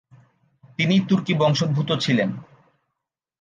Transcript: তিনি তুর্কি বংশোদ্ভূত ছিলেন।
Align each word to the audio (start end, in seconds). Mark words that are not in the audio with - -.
তিনি 0.79 0.95
তুর্কি 1.09 1.33
বংশোদ্ভূত 1.33 1.89
ছিলেন। 1.99 2.29